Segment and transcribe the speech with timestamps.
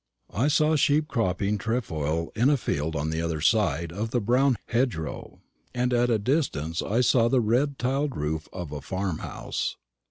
[0.33, 4.57] I saw sheep cropping trefoil in a field on the other side of the brown
[4.69, 5.41] hedgerow,
[5.75, 9.75] and at a distance I saw the red tiled roof of a farm house.